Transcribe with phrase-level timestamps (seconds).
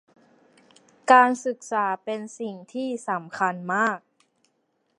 [1.11, 2.55] การศึกษาเป็นสิ่ง
[3.09, 3.99] สำคัญมาก